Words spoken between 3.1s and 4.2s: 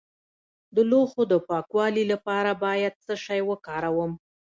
شی وکاروم؟